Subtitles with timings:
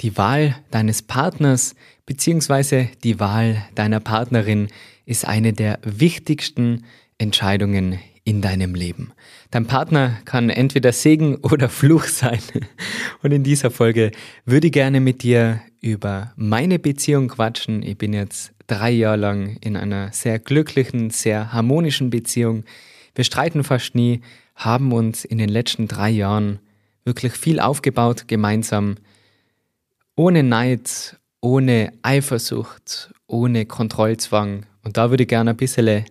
[0.00, 1.74] Die Wahl deines Partners
[2.06, 2.86] bzw.
[3.04, 4.68] die Wahl deiner Partnerin
[5.04, 6.84] ist eine der wichtigsten
[7.18, 9.12] Entscheidungen in deinem Leben.
[9.50, 12.40] Dein Partner kann entweder Segen oder Fluch sein.
[13.22, 14.10] Und in dieser Folge
[14.46, 17.82] würde ich gerne mit dir über meine Beziehung quatschen.
[17.82, 22.64] Ich bin jetzt drei Jahre lang in einer sehr glücklichen, sehr harmonischen Beziehung.
[23.14, 24.22] Wir streiten fast nie,
[24.54, 26.58] haben uns in den letzten drei Jahren
[27.04, 28.96] wirklich viel aufgebaut gemeinsam
[30.20, 34.66] ohne Neid, ohne Eifersucht, ohne Kontrollzwang.
[34.82, 36.04] Und da würde ich gerne ein bisschen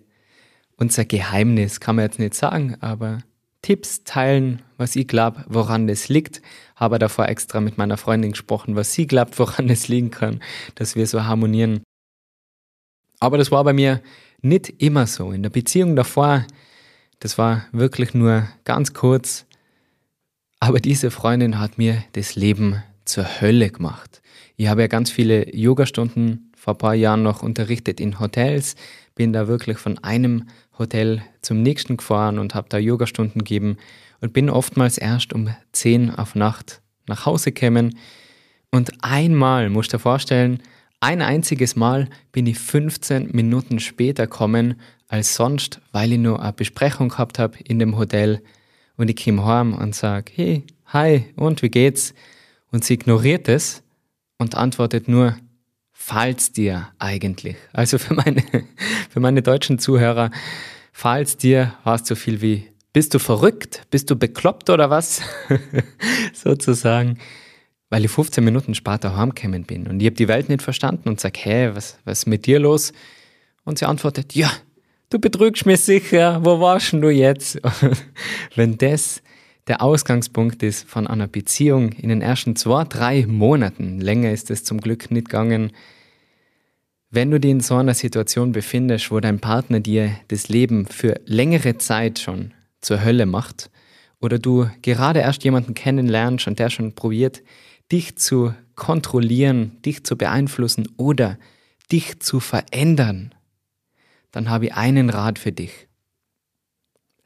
[0.78, 3.20] unser Geheimnis, kann man jetzt nicht sagen, aber
[3.62, 6.42] Tipps teilen, was ich glaube, woran das liegt.
[6.76, 10.42] Habe davor extra mit meiner Freundin gesprochen, was sie glaubt, woran es liegen kann,
[10.74, 11.84] dass wir so harmonieren.
[13.20, 14.02] Aber das war bei mir
[14.42, 15.32] nicht immer so.
[15.32, 16.48] In der Beziehung davor,
[17.20, 19.46] das war wirklich nur ganz kurz.
[20.60, 24.22] Aber diese Freundin hat mir das Leben zur Hölle gemacht.
[24.56, 28.76] Ich habe ja ganz viele Yogastunden vor ein paar Jahren noch unterrichtet in Hotels,
[29.16, 30.48] bin da wirklich von einem
[30.78, 33.78] Hotel zum nächsten gefahren und habe da Yogastunden gegeben
[34.22, 37.98] und bin oftmals erst um 10 auf Nacht nach Hause gekommen.
[38.72, 40.62] Und einmal, musst du dir vorstellen,
[41.02, 46.54] ein einziges Mal bin ich 15 Minuten später gekommen als sonst, weil ich nur eine
[46.54, 48.42] Besprechung gehabt habe in dem Hotel.
[48.98, 52.14] Und ich komme heim und sage, hey, hi, und wie geht's?
[52.72, 53.84] Und sie ignoriert es
[54.38, 55.36] und antwortet nur,
[55.92, 57.58] falls dir eigentlich.
[57.74, 58.44] Also für meine,
[59.10, 60.32] für meine deutschen Zuhörer,
[60.92, 63.84] falls dir war es so viel wie, bist du verrückt?
[63.92, 65.22] Bist du bekloppt oder was?
[66.34, 67.20] Sozusagen.
[67.90, 71.20] Weil ich 15 Minuten später heimgekommen bin und ich habe die Welt nicht verstanden und
[71.20, 72.94] sage, hä, was, was ist mit dir los?
[73.64, 74.52] Und sie antwortet, ja,
[75.10, 77.60] du betrügst mich sicher, wo warst du jetzt?
[78.56, 79.22] Wenn das
[79.70, 84.64] der Ausgangspunkt ist von einer Beziehung in den ersten zwei, drei Monaten, länger ist es
[84.64, 85.72] zum Glück nicht gegangen,
[87.12, 91.22] wenn du dich in so einer Situation befindest, wo dein Partner dir das Leben für
[91.26, 93.70] längere Zeit schon zur Hölle macht,
[94.22, 97.42] oder du gerade erst jemanden kennenlernst und der schon probiert,
[97.92, 101.38] dich zu kontrollieren, dich zu beeinflussen oder
[101.92, 103.34] dich zu verändern,
[104.32, 105.89] dann habe ich einen Rat für dich.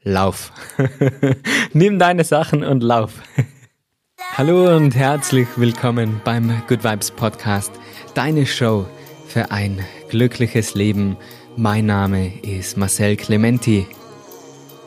[0.04, 0.52] Lauf.
[1.72, 3.22] Nimm deine Sachen und lauf.
[4.36, 7.72] Hallo und herzlich willkommen beim Good Vibes Podcast,
[8.12, 8.84] deine Show
[9.26, 11.16] für ein glückliches Leben.
[11.56, 13.86] Mein Name ist Marcel Clementi.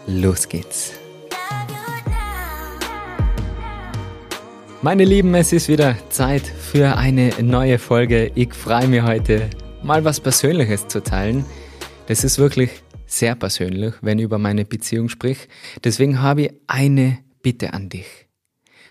[0.06, 0.94] Los geht's.
[4.84, 8.32] Meine Lieben, es ist wieder Zeit für eine neue Folge.
[8.36, 9.50] Ich freue mich heute
[9.82, 11.44] mal was Persönliches zu teilen.
[12.06, 15.48] Das ist wirklich sehr persönlich, wenn ich über meine Beziehung sprich.
[15.84, 18.28] Deswegen habe ich eine Bitte an dich.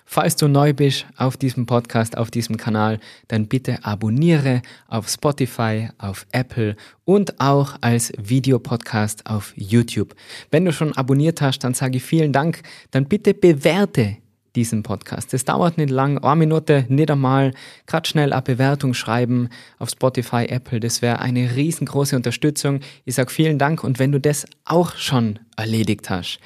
[0.09, 5.89] Falls du neu bist auf diesem Podcast, auf diesem Kanal, dann bitte abonniere auf Spotify,
[5.99, 10.15] auf Apple und auch als Videopodcast auf YouTube.
[10.53, 12.63] Wenn du schon abonniert hast, dann sage ich vielen Dank.
[12.93, 14.19] Dann bitte bewerte
[14.57, 15.33] diesen Podcast.
[15.33, 17.53] Das dauert nicht lang, eine Minute, nicht einmal.
[17.87, 20.81] Gerade schnell eine Bewertung schreiben auf Spotify, Apple.
[20.81, 22.81] Das wäre eine riesengroße Unterstützung.
[23.05, 26.41] Ich sage vielen Dank und wenn du das auch schon erledigt hast,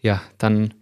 [0.00, 0.72] ja, dann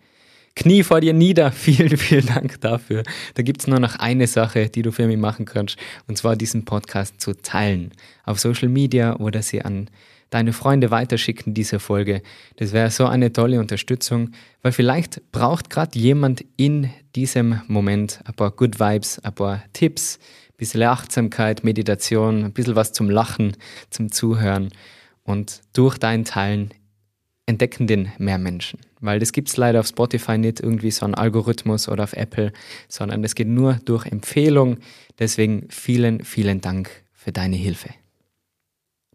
[0.56, 1.50] Knie vor dir nieder.
[1.64, 3.02] Vielen, vielen Dank dafür.
[3.34, 6.36] Da gibt es nur noch eine Sache, die du für mich machen kannst, und zwar
[6.36, 7.90] diesen Podcast zu teilen.
[8.24, 9.90] Auf Social Media oder sie an
[10.34, 12.20] deine Freunde weiterschicken, diese Folge.
[12.56, 18.34] Das wäre so eine tolle Unterstützung, weil vielleicht braucht gerade jemand in diesem Moment ein
[18.34, 20.18] paar Good Vibes, ein paar Tipps,
[20.48, 23.56] ein bisschen Achtsamkeit, Meditation, ein bisschen was zum Lachen,
[23.90, 24.70] zum Zuhören.
[25.22, 26.74] Und durch dein Teilen
[27.46, 28.80] entdecken den mehr Menschen.
[29.00, 32.52] Weil das gibt es leider auf Spotify nicht irgendwie so einen Algorithmus oder auf Apple,
[32.88, 34.78] sondern es geht nur durch Empfehlung.
[35.16, 37.90] Deswegen vielen, vielen Dank für deine Hilfe.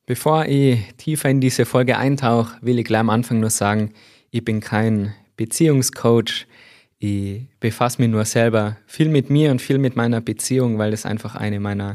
[0.09, 3.91] Bevor ich tiefer in diese Folge eintauche, will ich gleich am Anfang nur sagen,
[4.31, 6.47] ich bin kein Beziehungscoach.
[6.97, 11.05] Ich befasse mich nur selber viel mit mir und viel mit meiner Beziehung, weil das
[11.05, 11.93] einfach eine meiner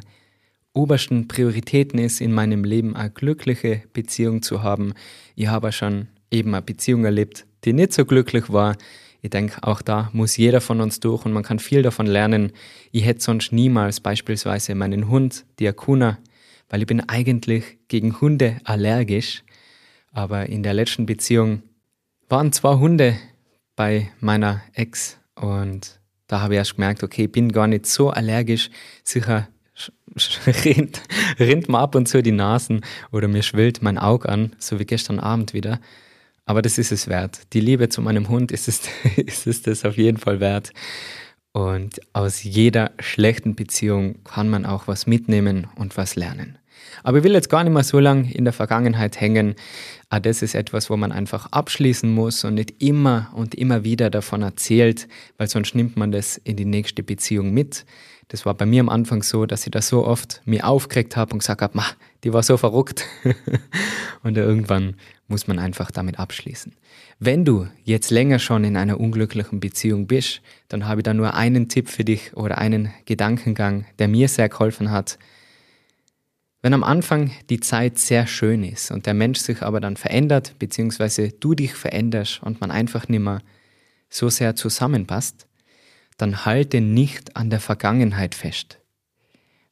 [0.74, 4.94] obersten Prioritäten ist, in meinem Leben eine glückliche Beziehung zu haben.
[5.34, 8.76] Ich habe schon eben eine Beziehung erlebt, die nicht so glücklich war.
[9.22, 12.52] Ich denke, auch da muss jeder von uns durch und man kann viel davon lernen.
[12.92, 16.18] Ich hätte sonst niemals beispielsweise meinen Hund, die Akuna,
[16.68, 19.42] weil ich bin eigentlich gegen Hunde allergisch.
[20.12, 21.62] Aber in der letzten Beziehung
[22.28, 23.16] waren zwei Hunde
[23.76, 28.10] bei meiner Ex und da habe ich erst gemerkt, okay, ich bin gar nicht so
[28.10, 28.70] allergisch.
[29.02, 29.48] Sicher
[30.64, 31.02] rinnt,
[31.38, 34.84] rinnt mir ab und zu die Nasen oder mir schwillt mein Auge an, so wie
[34.84, 35.80] gestern Abend wieder.
[36.46, 37.52] Aber das ist es wert.
[37.52, 38.82] Die Liebe zu meinem Hund ist es,
[39.16, 40.72] ist es das auf jeden Fall wert.
[41.54, 46.58] Und aus jeder schlechten Beziehung kann man auch was mitnehmen und was lernen.
[47.04, 49.54] Aber ich will jetzt gar nicht mehr so lange in der Vergangenheit hängen.
[50.08, 54.10] Ah, das ist etwas, wo man einfach abschließen muss und nicht immer und immer wieder
[54.10, 55.06] davon erzählt,
[55.38, 57.86] weil sonst nimmt man das in die nächste Beziehung mit.
[58.28, 61.34] Das war bei mir am Anfang so, dass ich da so oft mir aufgeregt habe
[61.34, 61.80] und gesagt habe,
[62.24, 63.04] die war so verrückt.
[64.24, 64.96] und irgendwann
[65.28, 66.74] muss man einfach damit abschließen.
[67.18, 71.34] Wenn du jetzt länger schon in einer unglücklichen Beziehung bist, dann habe ich da nur
[71.34, 75.18] einen Tipp für dich oder einen Gedankengang, der mir sehr geholfen hat.
[76.60, 80.54] Wenn am Anfang die Zeit sehr schön ist und der Mensch sich aber dann verändert,
[80.58, 83.42] beziehungsweise du dich veränderst und man einfach nicht mehr
[84.08, 85.46] so sehr zusammenpasst,
[86.16, 88.78] dann halte nicht an der Vergangenheit fest.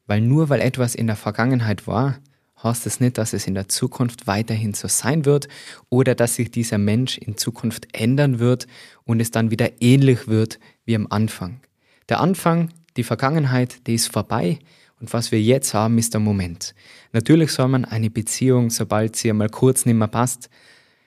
[0.07, 2.19] Weil nur weil etwas in der Vergangenheit war,
[2.63, 5.49] heißt es nicht, dass es in der Zukunft weiterhin so sein wird
[5.89, 8.67] oder dass sich dieser Mensch in Zukunft ändern wird
[9.05, 11.61] und es dann wieder ähnlich wird wie am Anfang.
[12.09, 14.59] Der Anfang, die Vergangenheit, die ist vorbei
[15.01, 16.75] und was wir jetzt haben, ist der Moment.
[17.13, 20.49] Natürlich soll man eine Beziehung, sobald sie einmal kurz nicht mehr passt,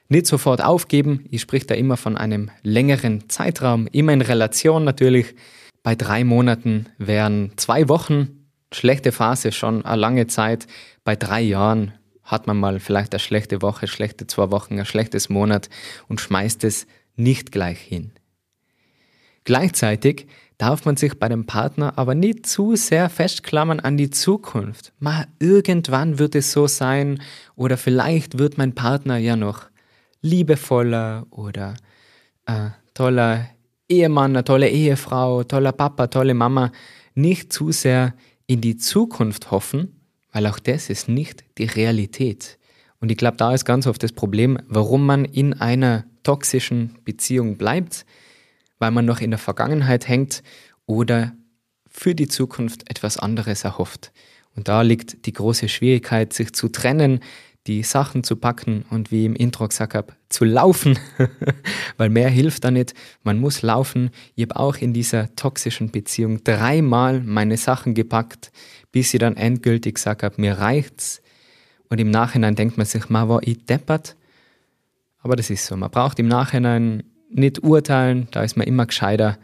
[0.10, 1.26] nicht sofort aufgeben.
[1.32, 5.36] Ich spreche da immer von einem längeren Zeitraum, immer in Relation natürlich.
[5.82, 10.68] Bei drei Monaten wären zwei Wochen schlechte Phase schon eine lange Zeit.
[11.04, 15.30] Bei drei Jahren hat man mal vielleicht eine schlechte Woche, schlechte zwei Wochen, ein schlechtes
[15.30, 15.70] Monat
[16.08, 18.12] und schmeißt es nicht gleich hin.
[19.44, 20.28] Gleichzeitig
[20.58, 24.94] darf man sich bei dem Partner aber nicht zu sehr festklammern an die Zukunft.
[25.00, 27.22] Mal irgendwann wird es so sein
[27.56, 29.68] oder vielleicht wird mein Partner ja noch
[30.22, 31.76] liebevoller oder
[32.48, 33.48] äh, toller
[33.88, 36.72] Ehemann, eine tolle Ehefrau, toller Papa, tolle Mama.
[37.14, 38.16] Nicht zu sehr
[38.48, 40.02] in die Zukunft hoffen,
[40.32, 42.58] weil auch das ist nicht die Realität.
[43.00, 47.58] Und ich glaube, da ist ganz oft das Problem, warum man in einer toxischen Beziehung
[47.58, 48.06] bleibt,
[48.80, 50.44] weil man noch in der Vergangenheit hängt
[50.86, 51.34] oder
[51.88, 54.12] für die Zukunft etwas anderes erhofft.
[54.56, 57.20] Und da liegt die große Schwierigkeit, sich zu trennen,
[57.68, 61.00] die Sachen zu packen und wie im Intro gesagt habe, zu laufen,
[61.98, 62.94] weil mehr hilft da nicht.
[63.24, 64.12] Man muss laufen.
[64.36, 68.52] Ich habe auch in dieser toxischen Beziehung dreimal meine Sachen gepackt,
[68.92, 71.22] bis ich dann endgültig gesagt habe, mir reicht's.
[71.90, 74.16] Und im Nachhinein denkt man sich, ma war ich deppert?
[75.20, 75.76] Aber das ist so.
[75.76, 79.40] Man braucht im Nachhinein nicht urteilen, da ist man immer gescheiter.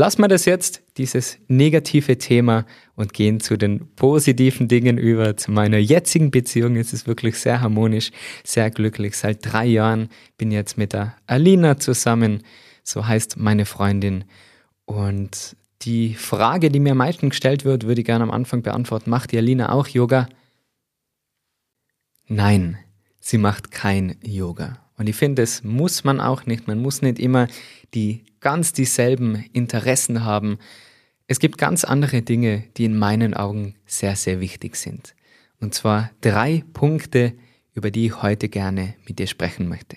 [0.00, 2.64] Lassen wir das jetzt, dieses negative Thema,
[2.94, 5.36] und gehen zu den positiven Dingen über.
[5.36, 8.10] Zu meiner jetzigen Beziehung Es ist wirklich sehr harmonisch,
[8.42, 9.14] sehr glücklich.
[9.14, 10.08] Seit drei Jahren
[10.38, 12.42] bin ich jetzt mit der Alina zusammen,
[12.82, 14.24] so heißt meine Freundin.
[14.86, 19.10] Und die Frage, die mir am meisten gestellt wird, würde ich gerne am Anfang beantworten.
[19.10, 20.30] Macht die Alina auch Yoga?
[22.26, 22.78] Nein,
[23.20, 24.78] sie macht kein Yoga.
[25.00, 26.68] Und ich finde, das muss man auch nicht.
[26.68, 27.48] Man muss nicht immer
[27.94, 30.58] die ganz dieselben Interessen haben.
[31.26, 35.14] Es gibt ganz andere Dinge, die in meinen Augen sehr, sehr wichtig sind.
[35.58, 37.32] Und zwar drei Punkte,
[37.72, 39.96] über die ich heute gerne mit dir sprechen möchte.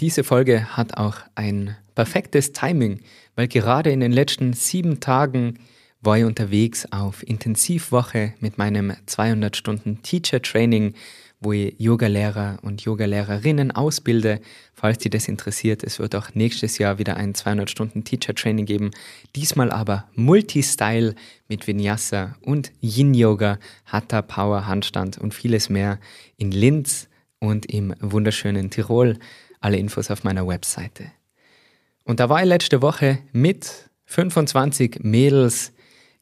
[0.00, 3.02] Diese Folge hat auch ein perfektes Timing,
[3.36, 5.60] weil gerade in den letzten sieben Tagen
[6.00, 10.94] war ich unterwegs auf Intensivwoche mit meinem 200 Stunden Teacher Training
[11.40, 14.40] wo ich Yogalehrer und Yogalehrerinnen ausbilde.
[14.72, 18.66] Falls dich das interessiert, es wird auch nächstes Jahr wieder ein 200 Stunden Teacher Training
[18.66, 18.90] geben.
[19.36, 21.14] Diesmal aber Multistyle
[21.48, 25.98] mit Vinyasa und Yin Yoga, Hatha Power Handstand und vieles mehr
[26.36, 29.18] in Linz und im wunderschönen Tirol.
[29.60, 31.10] Alle Infos auf meiner Webseite.
[32.04, 35.72] Und da war ich letzte Woche mit 25 Mädels,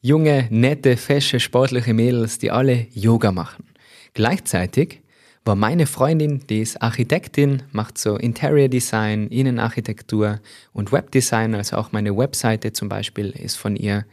[0.01, 3.65] junge, nette, fesche, sportliche Mädels, die alle Yoga machen.
[4.13, 5.02] Gleichzeitig
[5.45, 10.39] war meine Freundin, die ist Architektin, macht so Interior Design, Innenarchitektur
[10.71, 14.05] und Webdesign, also auch meine Webseite zum Beispiel ist von ihr.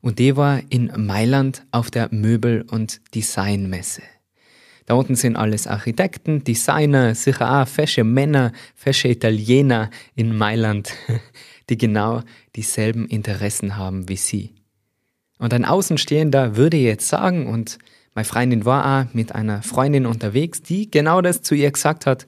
[0.00, 4.02] Und die war in Mailand auf der Möbel- und Designmesse.
[4.86, 10.92] Da unten sind alles Architekten, Designer, sicher auch fesche Männer, fesche Italiener in Mailand,
[11.68, 12.22] die genau
[12.56, 14.54] dieselben Interessen haben wie sie.
[15.38, 17.78] Und ein Außenstehender würde jetzt sagen, und
[18.14, 22.26] meine Freundin war auch mit einer Freundin unterwegs, die genau das zu ihr gesagt hat.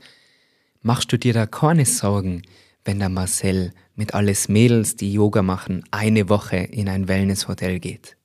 [0.80, 2.42] Machst du dir da keine Sorgen,
[2.84, 8.16] wenn der Marcel mit alles Mädels, die Yoga machen, eine Woche in ein Wellnesshotel geht?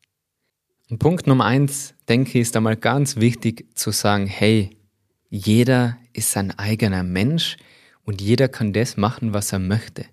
[0.89, 4.77] Und Punkt Nummer eins, denke ich, ist einmal ganz wichtig zu sagen, hey,
[5.29, 7.57] jeder ist sein eigener Mensch
[8.05, 10.05] und jeder kann das machen, was er möchte.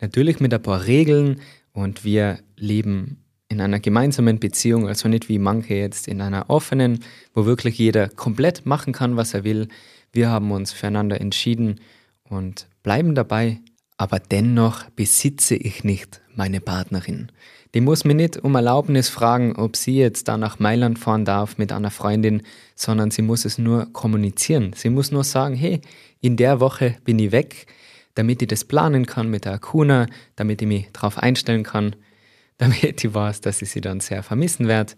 [0.00, 1.40] Natürlich mit ein paar Regeln
[1.72, 7.00] und wir leben in einer gemeinsamen Beziehung, also nicht wie manche jetzt in einer offenen,
[7.34, 9.68] wo wirklich jeder komplett machen kann, was er will.
[10.12, 11.80] Wir haben uns füreinander entschieden
[12.24, 13.60] und bleiben dabei.
[14.00, 17.30] aber dennoch besitze ich nicht meine Partnerin.
[17.74, 21.58] Die muss mir nicht um Erlaubnis fragen, ob sie jetzt da nach Mailand fahren darf
[21.58, 22.40] mit einer Freundin,
[22.74, 24.72] sondern sie muss es nur kommunizieren.
[24.74, 25.82] Sie muss nur sagen, hey,
[26.22, 27.66] in der Woche bin ich weg,
[28.14, 31.94] damit ich das planen kann mit der Akuna, damit ich mich darauf einstellen kann,
[32.60, 34.92] damit ich weiß, dass ich sie dann sehr vermissen werde.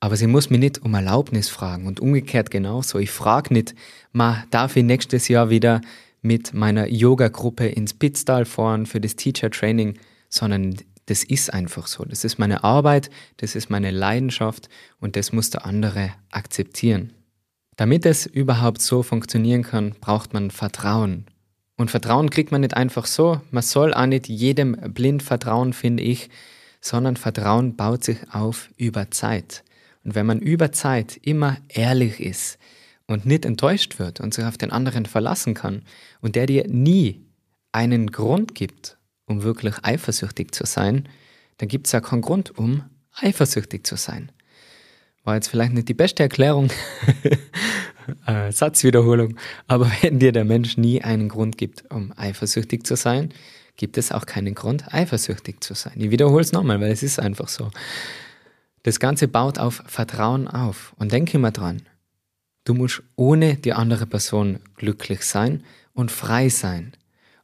[0.00, 2.98] Aber sie muss mich nicht um Erlaubnis fragen und umgekehrt genauso.
[2.98, 3.74] Ich frage nicht,
[4.12, 5.80] ma, darf ich nächstes Jahr wieder
[6.20, 9.98] mit meiner Yoga-Gruppe ins Pitztal fahren für das Teacher Training,
[10.28, 12.04] sondern das ist einfach so.
[12.04, 14.68] Das ist meine Arbeit, das ist meine Leidenschaft
[15.00, 17.12] und das muss der andere akzeptieren.
[17.76, 21.26] Damit es überhaupt so funktionieren kann, braucht man Vertrauen.
[21.76, 23.40] Und Vertrauen kriegt man nicht einfach so.
[23.50, 26.28] Man soll auch nicht jedem blind vertrauen, finde ich,
[26.86, 29.64] sondern Vertrauen baut sich auf über Zeit.
[30.04, 32.58] Und wenn man über Zeit immer ehrlich ist
[33.06, 35.82] und nicht enttäuscht wird und sich auf den anderen verlassen kann
[36.20, 37.26] und der dir nie
[37.72, 41.08] einen Grund gibt, um wirklich eifersüchtig zu sein,
[41.58, 42.84] dann gibt es ja keinen Grund, um
[43.16, 44.30] eifersüchtig zu sein.
[45.24, 46.70] War jetzt vielleicht nicht die beste Erklärung,
[48.26, 53.32] äh, Satzwiederholung, aber wenn dir der Mensch nie einen Grund gibt, um eifersüchtig zu sein,
[53.76, 55.94] gibt es auch keinen Grund, eifersüchtig zu sein.
[55.96, 57.70] Ich wiederhole es nochmal, weil es ist einfach so.
[58.82, 60.94] Das Ganze baut auf Vertrauen auf.
[60.96, 61.82] Und denke immer dran,
[62.64, 66.92] du musst ohne die andere Person glücklich sein und frei sein.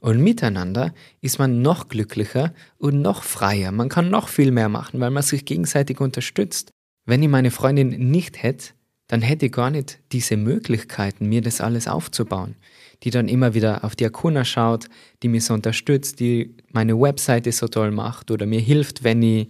[0.00, 3.70] Und miteinander ist man noch glücklicher und noch freier.
[3.70, 6.70] Man kann noch viel mehr machen, weil man sich gegenseitig unterstützt.
[7.04, 8.74] Wenn ich meine Freundin nicht hätte,
[9.06, 12.56] dann hätte ich gar nicht diese Möglichkeiten, mir das alles aufzubauen.
[13.02, 14.88] Die dann immer wieder auf die Akuna schaut,
[15.22, 19.48] die mich so unterstützt, die meine Webseite so toll macht oder mir hilft, wenn ich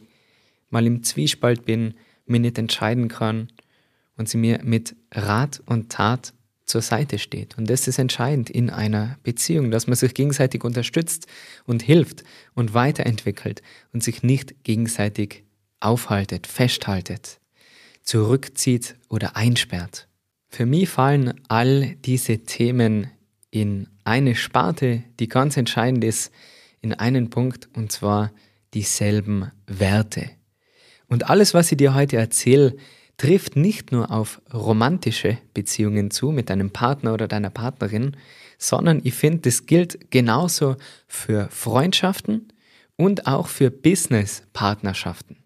[0.70, 1.94] mal im Zwiespalt bin,
[2.26, 3.48] mir nicht entscheiden kann
[4.16, 6.32] und sie mir mit Rat und Tat
[6.64, 7.58] zur Seite steht.
[7.58, 11.26] Und das ist entscheidend in einer Beziehung, dass man sich gegenseitig unterstützt
[11.66, 15.44] und hilft und weiterentwickelt und sich nicht gegenseitig
[15.80, 17.40] aufhaltet, festhaltet,
[18.02, 20.08] zurückzieht oder einsperrt.
[20.48, 23.10] Für mich fallen all diese Themen
[23.52, 26.32] in eine Sparte, die ganz entscheidend ist,
[26.80, 28.32] in einen Punkt, und zwar
[28.74, 30.30] dieselben Werte.
[31.06, 32.74] Und alles, was ich dir heute erzähle,
[33.18, 38.16] trifft nicht nur auf romantische Beziehungen zu mit deinem Partner oder deiner Partnerin,
[38.58, 42.48] sondern ich finde, das gilt genauso für Freundschaften
[42.96, 45.36] und auch für Business-Partnerschaften.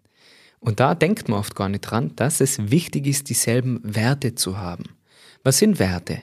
[0.59, 4.57] Und da denkt man oft gar nicht dran, dass es wichtig ist, dieselben Werte zu
[4.57, 4.85] haben.
[5.43, 6.21] Was sind Werte?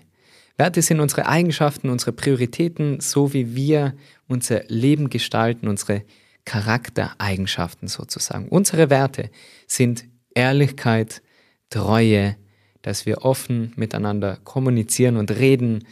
[0.57, 3.95] Werte sind unsere Eigenschaften, unsere Prioritäten, so wie wir
[4.29, 6.05] unser Leben gestalten, unsere
[6.45, 8.49] Charaktereigenschaften sozusagen.
[8.49, 9.31] Unsere Werte
[9.67, 11.23] sind Ehrlichkeit,
[11.71, 12.37] Treue,
[12.83, 15.87] dass wir offen miteinander kommunizieren und reden,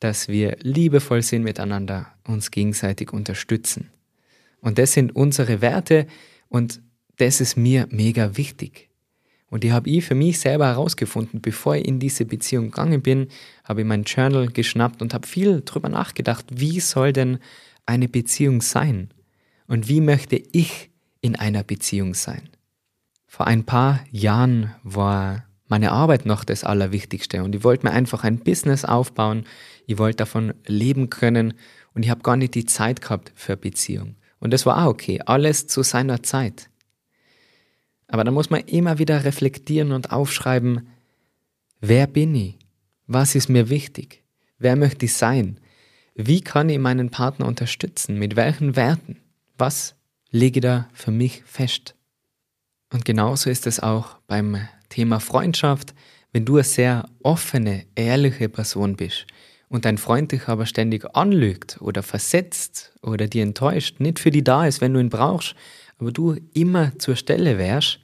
[0.00, 3.90] dass wir liebevoll sind miteinander, uns gegenseitig unterstützen.
[4.60, 6.06] Und das sind unsere Werte
[6.48, 6.80] und
[7.18, 8.88] das ist mir mega wichtig.
[9.48, 13.28] Und die habe ich für mich selber herausgefunden, bevor ich in diese Beziehung gegangen bin,
[13.64, 17.38] habe ich mein Journal geschnappt und habe viel darüber nachgedacht, wie soll denn
[17.86, 19.10] eine Beziehung sein?
[19.68, 22.48] Und wie möchte ich in einer Beziehung sein?
[23.26, 28.24] Vor ein paar Jahren war meine Arbeit noch das Allerwichtigste und ich wollte mir einfach
[28.24, 29.44] ein Business aufbauen,
[29.86, 31.54] ich wollte davon leben können
[31.94, 34.16] und ich habe gar nicht die Zeit gehabt für Beziehung.
[34.38, 36.68] Und das war auch okay, alles zu seiner Zeit.
[38.08, 40.88] Aber da muss man immer wieder reflektieren und aufschreiben,
[41.80, 42.58] wer bin ich?
[43.06, 44.22] Was ist mir wichtig?
[44.58, 45.60] Wer möchte ich sein?
[46.14, 48.18] Wie kann ich meinen Partner unterstützen?
[48.18, 49.18] Mit welchen Werten?
[49.58, 49.94] Was
[50.30, 51.94] lege ich da für mich fest?
[52.92, 54.56] Und genauso ist es auch beim
[54.88, 55.94] Thema Freundschaft.
[56.32, 59.26] Wenn du eine sehr offene, ehrliche Person bist
[59.68, 64.44] und dein Freund dich aber ständig anlügt oder versetzt oder dir enttäuscht, nicht für die
[64.44, 65.54] da ist, wenn du ihn brauchst,
[65.98, 68.00] aber du immer zur Stelle wärst,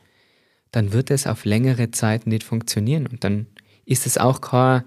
[0.70, 3.46] dann wird es auf längere Zeit nicht funktionieren und dann
[3.84, 4.84] ist es auch kein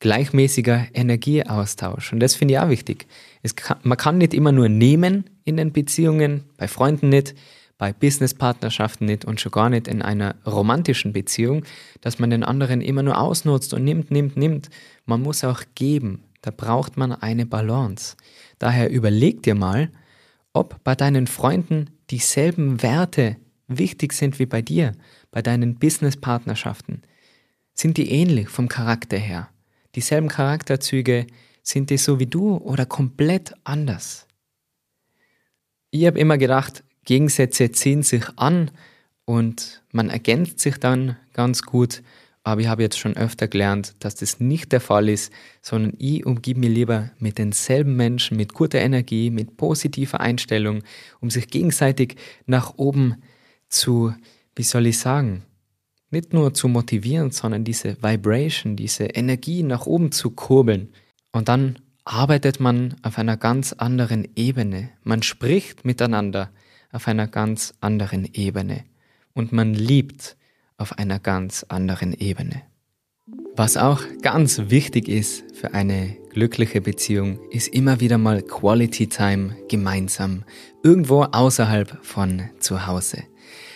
[0.00, 2.12] gleichmäßiger Energieaustausch.
[2.12, 3.06] Und das finde ich auch wichtig.
[3.56, 7.34] Kann, man kann nicht immer nur nehmen in den Beziehungen, bei Freunden nicht,
[7.78, 11.64] bei Businesspartnerschaften nicht und schon gar nicht in einer romantischen Beziehung,
[12.00, 14.68] dass man den anderen immer nur ausnutzt und nimmt, nimmt, nimmt.
[15.06, 16.24] Man muss auch geben.
[16.42, 18.16] Da braucht man eine Balance.
[18.58, 19.90] Daher überleg dir mal,
[20.52, 23.36] ob bei deinen Freunden dieselben Werte
[23.66, 24.92] wichtig sind wie bei dir,
[25.30, 27.02] bei deinen Businesspartnerschaften.
[27.74, 29.48] Sind die ähnlich vom Charakter her?
[29.94, 31.26] Dieselben Charakterzüge,
[31.62, 34.26] sind die so wie du oder komplett anders?
[35.90, 38.70] Ich habe immer gedacht, Gegensätze ziehen sich an
[39.24, 42.02] und man ergänzt sich dann ganz gut,
[42.48, 46.24] aber ich habe jetzt schon öfter gelernt, dass das nicht der Fall ist, sondern ich
[46.24, 50.82] umgebe mich lieber mit denselben Menschen, mit guter Energie, mit positiver Einstellung,
[51.20, 53.16] um sich gegenseitig nach oben
[53.68, 54.14] zu,
[54.56, 55.42] wie soll ich sagen,
[56.10, 60.88] nicht nur zu motivieren, sondern diese Vibration, diese Energie nach oben zu kurbeln.
[61.32, 64.88] Und dann arbeitet man auf einer ganz anderen Ebene.
[65.02, 66.50] Man spricht miteinander
[66.92, 68.84] auf einer ganz anderen Ebene.
[69.34, 70.38] Und man liebt
[70.78, 72.62] auf einer ganz anderen Ebene.
[73.56, 79.56] Was auch ganz wichtig ist für eine glückliche Beziehung, ist immer wieder mal Quality Time
[79.68, 80.44] gemeinsam,
[80.84, 83.24] irgendwo außerhalb von zu Hause.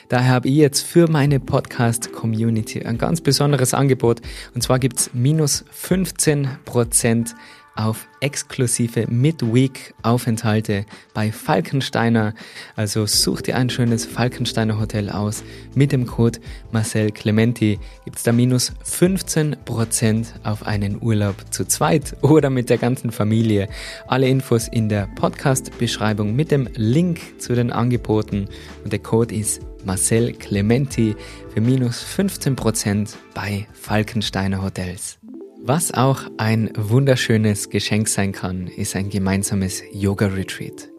[0.08, 4.20] Daher habe ich jetzt für meine Podcast-Community ein ganz besonderes Angebot.
[4.54, 7.34] Und zwar gibt es minus 15 Prozent
[7.74, 12.34] auf exklusive Midweek-Aufenthalte bei Falkensteiner.
[12.76, 15.42] Also such dir ein schönes Falkensteiner Hotel aus.
[15.74, 16.38] Mit dem Code
[16.70, 22.78] Marcel Clementi gibt es da minus 15% auf einen Urlaub zu zweit oder mit der
[22.78, 23.68] ganzen Familie.
[24.06, 28.48] Alle Infos in der Podcast-Beschreibung mit dem Link zu den Angeboten.
[28.84, 31.16] Und der Code ist Marcel Clementi
[31.52, 35.18] für minus 15% bei Falkensteiner Hotels.
[35.64, 40.91] Was auch ein wunderschönes Geschenk sein kann, ist ein gemeinsames Yoga-Retreat.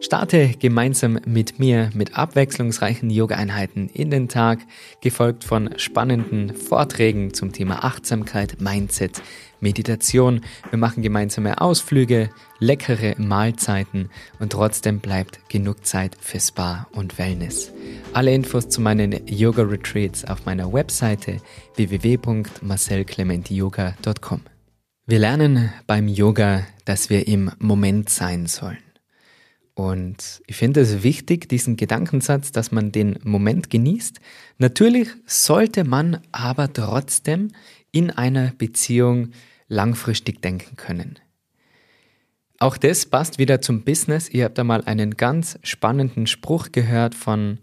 [0.00, 4.60] Starte gemeinsam mit mir mit abwechslungsreichen Yoga-Einheiten in den Tag,
[5.00, 9.20] gefolgt von spannenden Vorträgen zum Thema Achtsamkeit, Mindset,
[9.60, 10.42] Meditation.
[10.70, 17.72] Wir machen gemeinsame Ausflüge, leckere Mahlzeiten und trotzdem bleibt genug Zeit für Spa und Wellness.
[18.12, 21.38] Alle Infos zu meinen Yoga-Retreats auf meiner Webseite
[21.74, 24.42] www.marcelclementiyoga.com.
[25.06, 28.78] Wir lernen beim Yoga, dass wir im Moment sein sollen.
[29.78, 34.18] Und ich finde es wichtig, diesen Gedankensatz, dass man den Moment genießt.
[34.58, 37.52] Natürlich sollte man aber trotzdem
[37.92, 39.30] in einer Beziehung
[39.68, 41.20] langfristig denken können.
[42.58, 44.28] Auch das passt wieder zum Business.
[44.28, 47.60] Ihr habt da mal einen ganz spannenden Spruch gehört von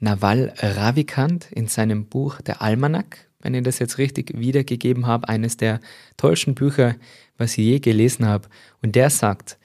[0.00, 3.28] Naval Ravikant in seinem Buch Der Almanak.
[3.38, 5.78] Wenn ich das jetzt richtig wiedergegeben habe, eines der
[6.16, 6.96] tollsten Bücher,
[7.36, 8.48] was ich je gelesen habe.
[8.82, 9.56] Und der sagt,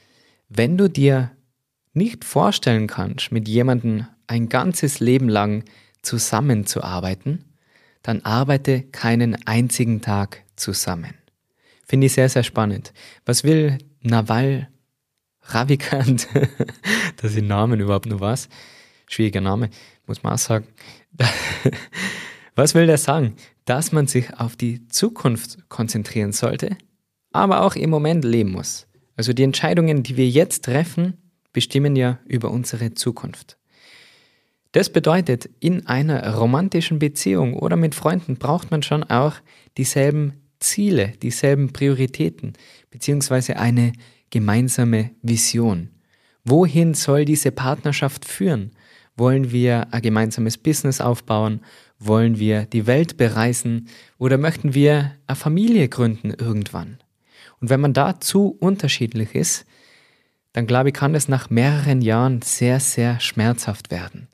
[0.49, 1.31] wenn du dir
[1.93, 5.63] nicht vorstellen kannst, mit jemandem ein ganzes Leben lang
[6.01, 7.45] zusammenzuarbeiten,
[8.01, 11.13] dann arbeite keinen einzigen Tag zusammen.
[11.85, 12.93] Finde ich sehr, sehr spannend.
[13.25, 14.67] Was will Naval
[15.41, 16.27] Ravikant,
[17.21, 18.49] dass ich Namen überhaupt nur was?
[19.07, 19.69] Schwieriger Name,
[20.07, 20.67] muss man auch sagen.
[22.55, 23.35] Was will der sagen?
[23.65, 26.77] Dass man sich auf die Zukunft konzentrieren sollte,
[27.31, 28.87] aber auch im Moment leben muss.
[29.15, 31.17] Also die Entscheidungen, die wir jetzt treffen,
[31.53, 33.57] bestimmen ja über unsere Zukunft.
[34.73, 39.35] Das bedeutet, in einer romantischen Beziehung oder mit Freunden braucht man schon auch
[39.77, 42.53] dieselben Ziele, dieselben Prioritäten,
[42.89, 43.93] beziehungsweise eine
[44.31, 45.89] gemeinsame Vision.
[46.43, 48.71] Wohin soll diese Partnerschaft führen?
[49.15, 51.61] Wollen wir ein gemeinsames Business aufbauen?
[51.99, 53.87] Wollen wir die Welt bereisen?
[54.17, 56.97] Oder möchten wir eine Familie gründen irgendwann?
[57.61, 59.65] Und wenn man da zu unterschiedlich ist,
[60.53, 64.27] dann glaube ich, kann es nach mehreren Jahren sehr, sehr schmerzhaft werden.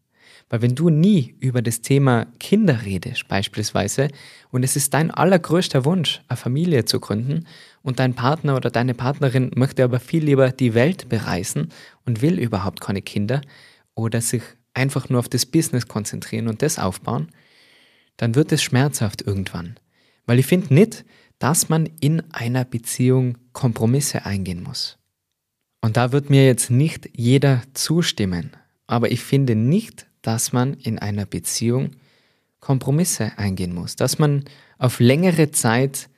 [0.49, 4.09] Weil wenn du nie über das Thema Kinder redest, beispielsweise,
[4.51, 7.45] und es ist dein allergrößter Wunsch, eine Familie zu gründen,
[7.81, 11.69] und dein Partner oder deine Partnerin möchte aber viel lieber die Welt bereisen
[12.05, 13.41] und will überhaupt keine Kinder
[13.95, 14.41] oder sich
[14.73, 17.29] einfach nur auf das Business konzentrieren und das aufbauen,
[18.17, 19.79] dann wird es schmerzhaft irgendwann.
[20.25, 21.05] Weil ich finde nicht,
[21.37, 24.98] dass man in einer Beziehung Kompromisse eingehen muss.
[25.81, 28.51] Und da wird mir jetzt nicht jeder zustimmen,
[28.87, 31.91] aber ich finde nicht, dass man in einer Beziehung
[32.59, 34.43] Kompromisse eingehen muss, dass man
[34.77, 36.09] auf längere Zeit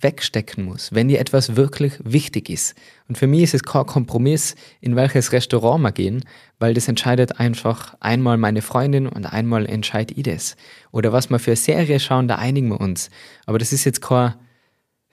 [0.00, 2.74] wegstecken muss, wenn dir etwas wirklich wichtig ist.
[3.08, 6.24] Und für mich ist es kein Kompromiss, in welches Restaurant wir gehen,
[6.58, 10.56] weil das entscheidet einfach einmal meine Freundin und einmal entscheide ich das.
[10.92, 13.10] Oder was wir für Serie schauen, da einigen wir uns.
[13.46, 14.34] Aber das ist jetzt kein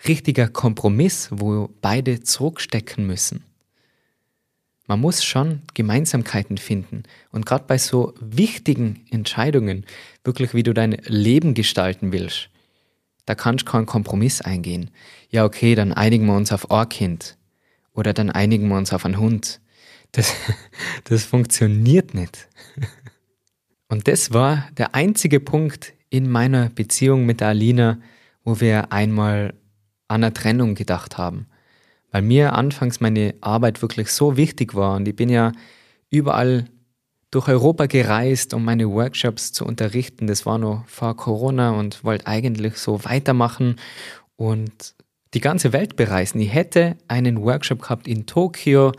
[0.08, 3.44] richtiger Kompromiss, wo beide zurückstecken müssen.
[4.86, 7.04] Man muss schon Gemeinsamkeiten finden.
[7.32, 9.86] Und gerade bei so wichtigen Entscheidungen,
[10.24, 12.50] wirklich wie du dein Leben gestalten willst,
[13.26, 14.92] da kannst du keinen Kompromiss eingehen.
[15.30, 17.38] Ja, okay, dann einigen wir uns auf ein Kind.
[17.94, 19.62] Oder dann einigen wir uns auf einen Hund.
[20.12, 20.34] Das,
[21.06, 22.50] das funktioniert nicht.
[23.88, 28.00] Und das war der einzige Punkt in meiner Beziehung mit der Alina,
[28.44, 29.54] wo wir einmal
[30.14, 31.48] an eine Trennung gedacht haben.
[32.12, 35.52] Weil mir anfangs meine Arbeit wirklich so wichtig war und ich bin ja
[36.10, 36.66] überall
[37.32, 40.28] durch Europa gereist, um meine Workshops zu unterrichten.
[40.28, 43.78] Das war noch vor Corona und wollte eigentlich so weitermachen
[44.36, 44.94] und
[45.34, 46.40] die ganze Welt bereisen.
[46.40, 48.92] Ich hätte einen Workshop gehabt in Tokio,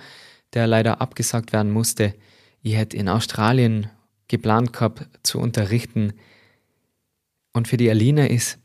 [0.53, 2.15] der leider abgesagt werden musste.
[2.63, 3.89] Ich hätte in Australien
[4.27, 6.15] geplant gehabt zu unterrichten.
[7.53, 8.65] Und für die Alina ist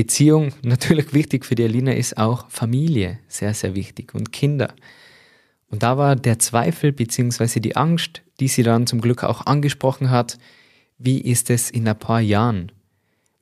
[0.00, 4.72] Beziehung natürlich wichtig, für die Alina ist auch Familie sehr, sehr wichtig und Kinder.
[5.68, 7.60] Und da war der Zweifel bzw.
[7.60, 10.38] die Angst, die sie dann zum Glück auch angesprochen hat,
[10.96, 12.72] wie ist es in ein paar Jahren,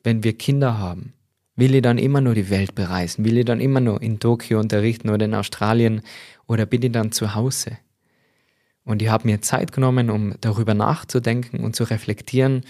[0.02, 1.12] wenn wir Kinder haben?
[1.54, 3.24] Will ich dann immer nur die Welt bereisen?
[3.24, 6.02] Will ich dann immer nur in Tokio unterrichten oder in Australien?
[6.48, 7.78] Oder bin ich dann zu Hause?
[8.84, 12.62] Und ich habe mir Zeit genommen, um darüber nachzudenken und zu reflektieren.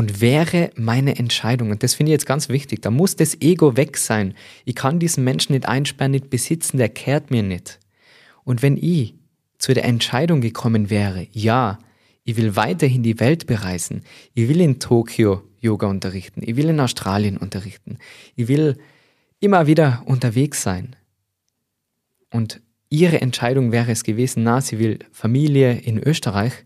[0.00, 3.76] Und wäre meine Entscheidung, und das finde ich jetzt ganz wichtig, da muss das Ego
[3.76, 4.32] weg sein.
[4.64, 7.78] Ich kann diesen Menschen nicht einsperren, nicht besitzen, der kehrt mir nicht.
[8.42, 9.14] Und wenn ich
[9.58, 11.78] zu der Entscheidung gekommen wäre, ja,
[12.24, 14.00] ich will weiterhin die Welt bereisen,
[14.32, 16.40] ich will in Tokio Yoga unterrichten.
[16.46, 17.98] Ich will in Australien unterrichten.
[18.36, 18.78] Ich will
[19.38, 20.96] immer wieder unterwegs sein.
[22.30, 26.64] Und ihre Entscheidung wäre es gewesen, na, sie will Familie in Österreich,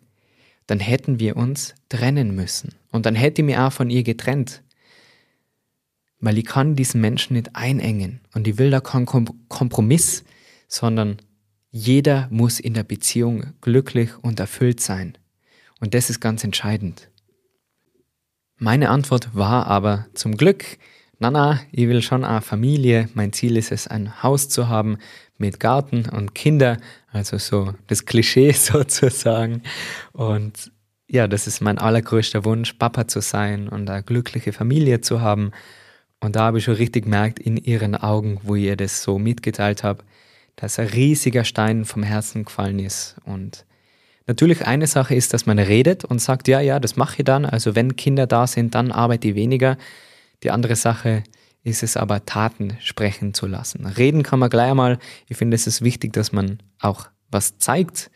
[0.66, 2.74] dann hätten wir uns trennen müssen.
[2.90, 4.62] Und dann hätte ich mich auch von ihr getrennt.
[6.20, 8.20] Weil ich kann diesen Menschen nicht einengen.
[8.35, 9.07] Und ich will da keinen
[9.48, 10.24] Kompromiss,
[10.68, 11.18] sondern
[11.70, 15.18] jeder muss in der Beziehung glücklich und erfüllt sein.
[15.81, 17.11] Und das ist ganz entscheidend.
[18.57, 20.79] Meine Antwort war aber zum Glück,
[21.24, 23.08] na na, ich will schon eine Familie.
[23.14, 24.98] Mein Ziel ist es, ein Haus zu haben
[25.38, 26.76] mit Garten und Kinder.
[27.12, 29.62] Also so das Klischee sozusagen.
[30.12, 30.70] Und
[31.08, 35.52] ja, das ist mein allergrößter Wunsch, Papa zu sein und eine glückliche Familie zu haben.
[36.20, 39.82] Und da habe ich schon richtig gemerkt in ihren Augen, wo ihr das so mitgeteilt
[39.82, 40.04] habt,
[40.56, 43.16] dass ein riesiger Stein vom Herzen gefallen ist.
[43.24, 43.64] Und
[44.26, 47.44] Natürlich eine Sache ist, dass man redet und sagt, ja, ja, das mache ich dann.
[47.44, 49.76] Also wenn Kinder da sind, dann arbeite ich weniger.
[50.44, 51.24] Die andere Sache
[51.62, 53.87] ist es aber, Taten sprechen zu lassen.
[53.87, 54.98] Reden kann man gleich einmal.
[55.26, 58.11] Ich finde, es ist wichtig, dass man auch was zeigt.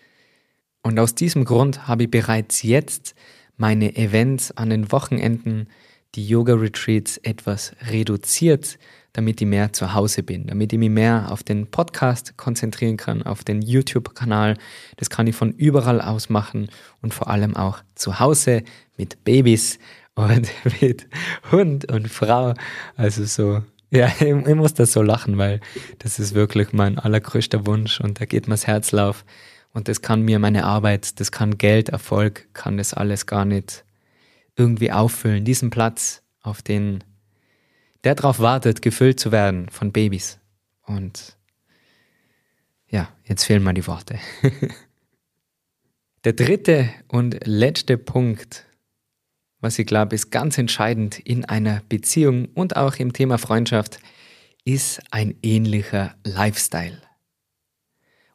[0.82, 3.14] Und aus diesem Grund habe ich bereits jetzt
[3.56, 5.68] meine Events an den Wochenenden,
[6.14, 8.78] die Yoga-Retreats etwas reduziert,
[9.14, 13.22] damit ich mehr zu Hause bin, damit ich mich mehr auf den Podcast konzentrieren kann,
[13.22, 14.56] auf den YouTube-Kanal.
[14.96, 16.68] Das kann ich von überall aus machen
[17.00, 18.62] und vor allem auch zu Hause
[18.96, 19.78] mit Babys
[20.18, 20.48] und
[20.80, 21.06] mit
[21.52, 22.54] Hund und Frau.
[22.96, 25.60] Also so, ja, ich, ich muss das so lachen, weil
[26.00, 29.24] das ist wirklich mein allergrößter Wunsch und da geht mir das Herz lauf.
[29.72, 33.84] Und das kann mir meine Arbeit, das kann Geld, Erfolg, kann das alles gar nicht
[34.56, 35.44] irgendwie auffüllen.
[35.44, 37.04] Diesen Platz, auf den
[38.04, 40.38] der darauf wartet, gefüllt zu werden von Babys.
[40.86, 41.36] Und
[42.88, 44.18] ja, jetzt fehlen mir die Worte.
[46.24, 48.67] Der dritte und letzte Punkt,
[49.60, 54.00] was ich glaube, ist ganz entscheidend in einer Beziehung und auch im Thema Freundschaft,
[54.64, 57.00] ist ein ähnlicher Lifestyle.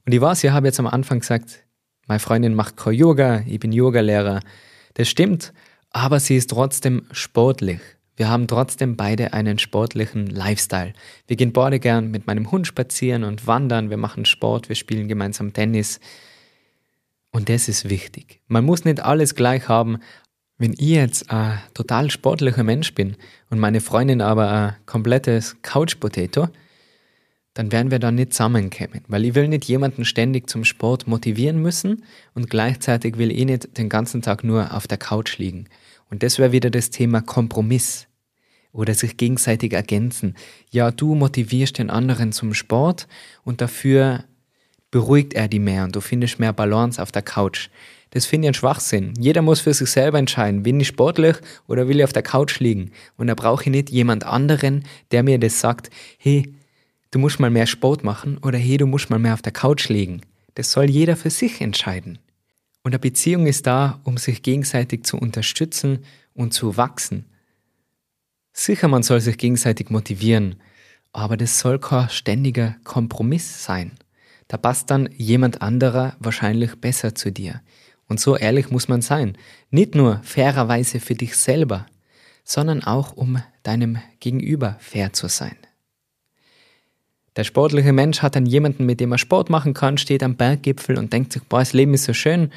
[0.06, 1.64] Und ich weiß, ich habe jetzt am Anfang gesagt,
[2.08, 4.42] meine Freundin macht kein Yoga, ich bin Yogalehrer.
[4.96, 5.54] Das stimmt,
[5.92, 7.80] aber sie ist trotzdem sportlich.
[8.16, 10.94] Wir haben trotzdem beide einen sportlichen Lifestyle.
[11.26, 15.08] Wir gehen beide gern mit meinem Hund spazieren und wandern, wir machen Sport, wir spielen
[15.08, 16.00] gemeinsam Tennis.
[17.32, 18.42] Und das ist wichtig.
[18.48, 19.98] Man muss nicht alles gleich haben.
[20.64, 23.18] Wenn ich jetzt ein total sportlicher Mensch bin
[23.50, 26.48] und meine Freundin aber ein komplettes Couch-Potato,
[27.54, 31.62] dann werden wir da nicht zusammenkommen, weil ich will nicht jemanden ständig zum Sport motivieren
[31.62, 35.66] müssen und gleichzeitig will ich nicht den ganzen Tag nur auf der Couch liegen.
[36.10, 38.08] Und das wäre wieder das Thema Kompromiss
[38.72, 40.34] oder sich gegenseitig ergänzen.
[40.72, 43.10] Ja, du motivierst den anderen zum Sport
[43.44, 44.24] und dafür
[44.92, 47.70] beruhigt er die mehr und du findest mehr Balance auf der Couch.
[48.14, 49.16] Das finde ich ein Schwachsinn.
[49.18, 51.36] Jeder muss für sich selber entscheiden, bin ich sportlich
[51.68, 52.92] oder will ich auf der Couch liegen.
[53.18, 56.54] Und da brauche ich nicht jemand anderen, der mir das sagt, hey,
[57.10, 59.90] du musst mal mehr Sport machen oder hey, du musst mal mehr auf der Couch
[59.90, 60.22] liegen.
[60.54, 62.20] Das soll jeder für sich entscheiden.
[62.84, 67.26] Und eine Beziehung ist da, um sich gegenseitig zu unterstützen und zu wachsen.
[68.52, 70.58] Sicher, man soll sich gegenseitig motivieren,
[71.14, 73.94] aber das soll kein ständiger Kompromiss sein.
[74.48, 77.62] Da passt dann jemand anderer wahrscheinlich besser zu dir.
[78.08, 79.38] Und so ehrlich muss man sein.
[79.70, 81.86] Nicht nur fairerweise für dich selber,
[82.44, 85.56] sondern auch um deinem Gegenüber fair zu sein.
[87.36, 91.00] Der sportliche Mensch hat dann jemanden, mit dem er Sport machen kann, steht am Berggipfel
[91.00, 92.52] und denkt sich, boah, das Leben ist so schön.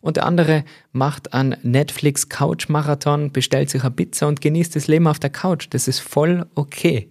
[0.00, 4.86] Und der andere macht einen Netflix Couch Marathon, bestellt sich eine Pizza und genießt das
[4.86, 5.66] Leben auf der Couch.
[5.70, 7.08] Das ist voll okay.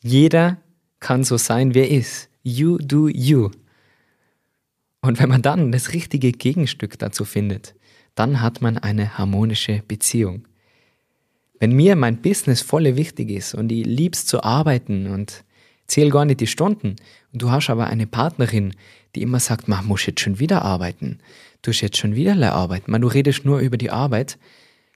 [0.00, 0.58] Jeder
[1.00, 2.28] kann so sein, wie er ist.
[2.42, 3.50] You do you.
[5.04, 7.74] Und wenn man dann das richtige Gegenstück dazu findet,
[8.14, 10.48] dann hat man eine harmonische Beziehung.
[11.60, 15.44] Wenn mir mein Business voll wichtig ist und ich lieb's zu arbeiten und
[15.86, 16.96] zähle gar nicht die Stunden
[17.34, 18.74] und du hast aber eine Partnerin,
[19.14, 21.18] die immer sagt, mach, muss jetzt schon wieder arbeiten,
[21.60, 24.38] du hast jetzt schon wieder arbeiten, man, du redest nur über die Arbeit,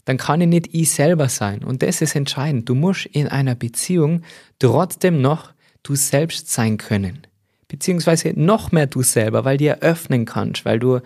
[0.06, 1.62] dann kann ich nicht ich selber sein.
[1.62, 2.66] Und das ist entscheidend.
[2.66, 4.22] Du musst in einer Beziehung
[4.58, 7.27] trotzdem noch du selbst sein können.
[7.68, 11.00] Beziehungsweise noch mehr du selber, weil du eröffnen kannst, weil du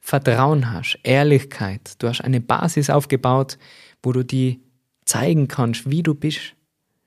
[0.00, 1.94] Vertrauen hast, Ehrlichkeit.
[1.98, 3.58] Du hast eine Basis aufgebaut,
[4.02, 4.60] wo du die
[5.04, 6.54] zeigen kannst, wie du bist.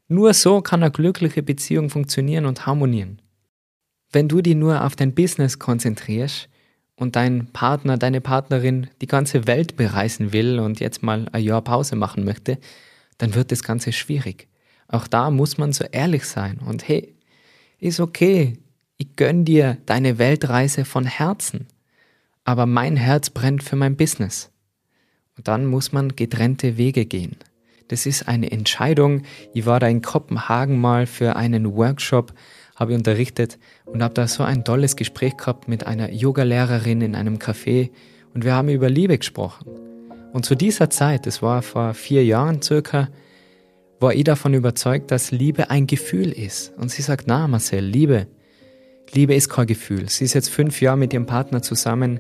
[0.08, 3.22] Nur so kann eine glückliche Beziehung funktionieren und harmonieren.
[4.12, 6.50] Wenn du dich nur auf dein Business konzentrierst,
[6.96, 11.62] und dein Partner, deine Partnerin die ganze Welt bereisen will und jetzt mal ein Jahr
[11.62, 12.58] Pause machen möchte,
[13.18, 14.48] dann wird das Ganze schwierig.
[14.88, 17.16] Auch da muss man so ehrlich sein und hey,
[17.80, 18.58] ist okay,
[18.98, 21.68] ich gönn dir deine Weltreise von Herzen,
[22.44, 24.52] aber mein Herz brennt für mein Business.
[25.38, 27.36] Und dann muss man getrennte Wege gehen.
[27.88, 29.24] Das ist eine Entscheidung.
[29.54, 32.34] Ich war da in Kopenhagen mal für einen Workshop
[32.76, 37.16] habe ich unterrichtet und habe da so ein tolles Gespräch gehabt mit einer Yogalehrerin in
[37.16, 37.90] einem Café
[38.34, 39.66] und wir haben über Liebe gesprochen.
[40.34, 43.08] Und zu dieser Zeit, das war vor vier Jahren circa,
[44.02, 46.74] war ich davon überzeugt, dass Liebe ein Gefühl ist.
[46.78, 48.28] Und sie sagt, na Marcel, Liebe,
[49.16, 50.10] Liebe ist kein Gefühl.
[50.10, 52.20] Sie ist jetzt fünf Jahre mit ihrem Partner zusammen.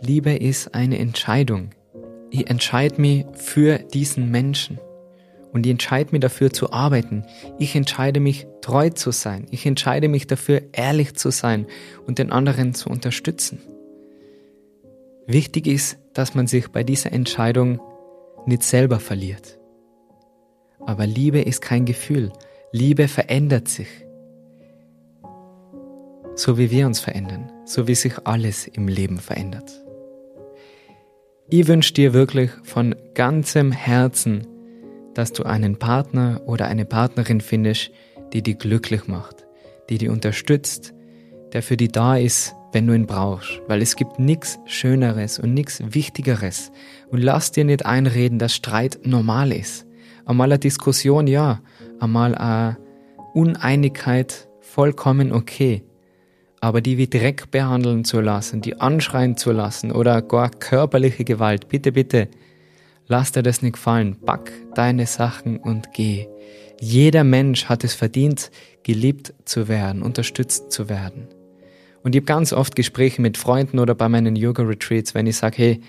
[0.00, 1.70] Liebe ist eine Entscheidung.
[2.30, 4.80] Ich entscheide mich für diesen Menschen
[5.52, 7.26] und ich entscheide mich dafür zu arbeiten.
[7.58, 9.46] Ich entscheide mich treu zu sein.
[9.50, 11.66] Ich entscheide mich dafür ehrlich zu sein
[12.06, 13.60] und den anderen zu unterstützen.
[15.26, 17.78] Wichtig ist, dass man sich bei dieser Entscheidung
[18.46, 19.58] nicht selber verliert.
[20.80, 22.32] Aber Liebe ist kein Gefühl.
[22.72, 23.88] Liebe verändert sich.
[26.34, 29.70] So wie wir uns verändern, so wie sich alles im Leben verändert.
[31.50, 34.46] Ich wünsche dir wirklich von ganzem Herzen,
[35.12, 37.90] dass du einen Partner oder eine Partnerin findest,
[38.32, 39.46] die dich glücklich macht,
[39.90, 40.94] die dich unterstützt,
[41.52, 45.52] der für dich da ist, wenn du ihn brauchst, weil es gibt nichts Schöneres und
[45.52, 46.72] nichts Wichtigeres.
[47.10, 49.86] Und lass dir nicht einreden, dass Streit normal ist.
[50.24, 51.60] Einmal eine Diskussion, ja,
[52.00, 52.78] einmal eine
[53.34, 55.82] Uneinigkeit, vollkommen okay.
[56.62, 61.68] Aber die wie Dreck behandeln zu lassen, die anschreien zu lassen oder gar körperliche Gewalt,
[61.68, 62.28] bitte, bitte,
[63.12, 64.16] Lass dir das nicht gefallen.
[64.24, 66.28] Pack deine Sachen und geh.
[66.80, 68.50] Jeder Mensch hat es verdient,
[68.84, 71.28] geliebt zu werden, unterstützt zu werden.
[72.02, 75.56] Und ich habe ganz oft Gespräche mit Freunden oder bei meinen Yoga-Retreats, wenn ich sage,
[75.58, 75.80] hey,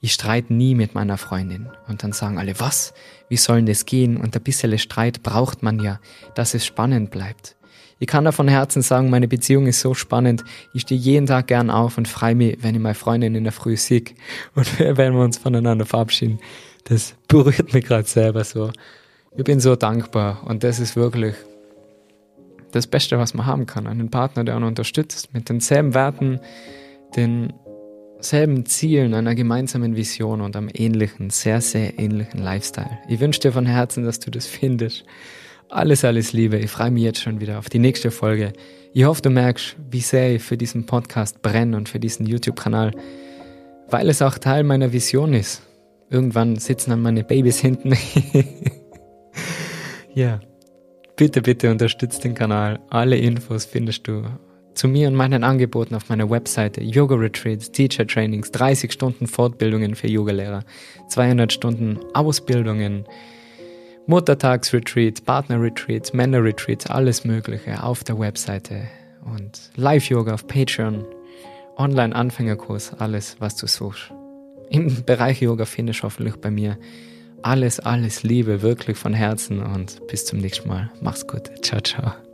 [0.00, 1.68] ich streite nie mit meiner Freundin.
[1.88, 2.92] Und dann sagen alle, was?
[3.28, 4.16] Wie soll denn das gehen?
[4.18, 5.98] Und ein bisschen Streit braucht man ja,
[6.34, 7.55] dass es spannend bleibt.
[7.98, 10.44] Ich kann da von Herzen sagen, meine Beziehung ist so spannend.
[10.74, 13.54] Ich stehe jeden Tag gern auf und freue mich, wenn ich meine Freundin in der
[13.54, 14.04] Früh sehe
[14.54, 16.38] und wenn wir uns voneinander verabschieden.
[16.84, 18.70] Das berührt mich gerade selber so.
[19.36, 21.34] Ich bin so dankbar und das ist wirklich
[22.72, 23.86] das Beste, was man haben kann.
[23.86, 26.40] Einen Partner, der einen unterstützt, mit denselben Werten,
[27.16, 32.98] denselben Zielen, einer gemeinsamen Vision und einem ähnlichen, sehr, sehr ähnlichen Lifestyle.
[33.08, 35.04] Ich wünsche dir von Herzen, dass du das findest.
[35.68, 36.58] Alles, alles Liebe.
[36.58, 38.52] Ich freue mich jetzt schon wieder auf die nächste Folge.
[38.92, 42.92] Ich hoffe, du merkst, wie sehr ich für diesen Podcast brenne und für diesen YouTube-Kanal,
[43.90, 45.62] weil es auch Teil meiner Vision ist.
[46.08, 47.94] Irgendwann sitzen dann meine Babys hinten.
[50.14, 50.38] ja,
[51.16, 52.78] bitte, bitte unterstützt den Kanal.
[52.90, 54.22] Alle Infos findest du
[54.74, 56.80] zu mir und meinen Angeboten auf meiner Webseite.
[56.80, 60.62] Yoga Retreats, Teacher Trainings, 30 Stunden Fortbildungen für Yogalehrer,
[61.08, 63.04] 200 Stunden Ausbildungen,
[64.06, 68.82] Muttertagsretreats, Partnerretreats, Männerretreats, alles Mögliche auf der Webseite
[69.24, 71.04] und Live-Yoga auf Patreon,
[71.76, 74.12] Online-Anfängerkurs, alles, was du suchst.
[74.70, 76.78] Im Bereich Yoga findest du hoffentlich bei mir
[77.42, 80.90] alles, alles Liebe, wirklich von Herzen und bis zum nächsten Mal.
[81.00, 81.50] Mach's gut.
[81.62, 82.25] Ciao, ciao.